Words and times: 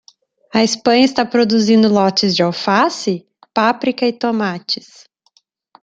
A 0.51 0.63
Espanha 0.63 1.05
está 1.05 1.23
produzindo 1.27 1.87
lotes 1.87 2.35
de 2.35 2.41
alface? 2.41 3.23
páprica 3.53 4.07
e 4.07 4.11
tomates. 4.11 5.03